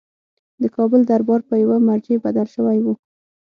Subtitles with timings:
[0.61, 2.93] د کابل دربار په یوه مرجع بدل شوی وو.